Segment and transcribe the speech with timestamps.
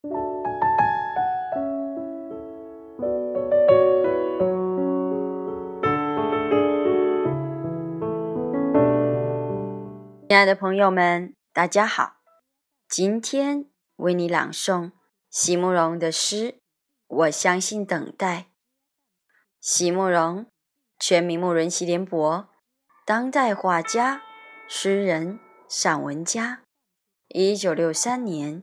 [0.00, 0.10] 亲
[10.30, 12.18] 爱的朋友们，大家好！
[12.88, 14.92] 今天为你朗诵
[15.28, 16.52] 席慕容的诗
[17.08, 18.38] 《我相信等待》。
[19.60, 20.46] 席慕容，
[21.00, 22.48] 全名慕容席联博，
[23.04, 24.22] 当代画家、
[24.68, 26.60] 诗人、散文家。
[27.26, 28.62] 一九六三年，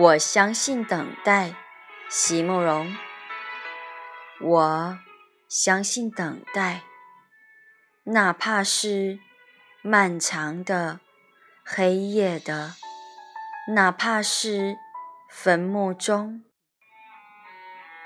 [0.00, 1.54] 我相信等待，
[2.08, 2.96] 席慕容。
[4.40, 4.98] 我
[5.46, 6.84] 相信等待，
[8.04, 9.18] 哪怕是
[9.82, 11.00] 漫长的、
[11.62, 12.76] 黑夜的，
[13.74, 14.78] 哪怕是
[15.28, 16.44] 坟墓中，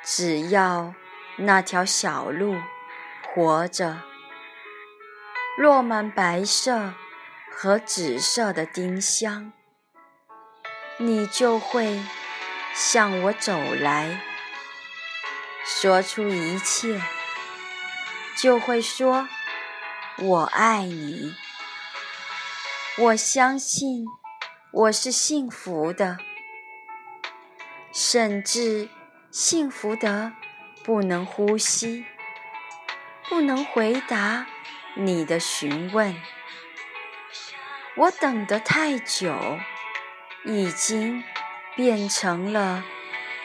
[0.02, 0.96] 只要
[1.36, 2.56] 那条小路
[3.32, 3.98] 活着，
[5.56, 6.94] 落满白色
[7.52, 9.52] 和紫色的丁香，
[10.98, 12.00] 你就会
[12.72, 14.20] 向我走来。
[15.64, 17.00] 说出一切，
[18.36, 19.28] 就会说
[20.18, 21.34] “我爱你”。
[22.96, 24.04] 我相信
[24.70, 26.18] 我是幸福的，
[27.92, 28.88] 甚至
[29.30, 30.32] 幸福的
[30.84, 32.04] 不能呼吸，
[33.28, 34.46] 不能回答
[34.94, 36.14] 你的询问。
[37.96, 39.58] 我等得太久，
[40.44, 41.22] 已经
[41.74, 42.84] 变成了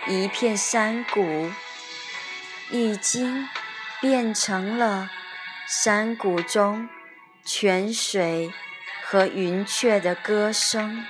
[0.07, 1.51] 一片山谷。
[2.71, 3.47] 已经
[3.99, 5.09] 变成了
[5.67, 6.87] 山谷中
[7.43, 8.51] 泉水
[9.03, 11.03] 和云雀的歌声。